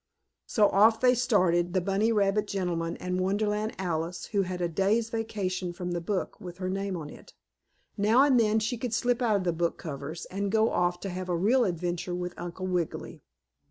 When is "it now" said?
7.11-8.23